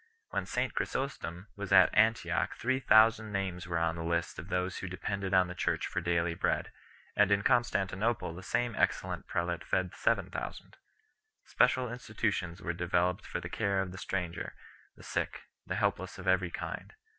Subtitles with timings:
[0.31, 4.79] When St Chrysostom was at Antioch three thousand names were on the list of those
[4.79, 6.69] who depended on the Church for daily bread
[7.13, 10.77] 5, and in Constantinople the same excellent prelate fed seven thousand.
[11.45, 14.55] Special insti tutions were developed for the care of the stranger,
[14.95, 16.93] the sick, the helpless of every kind.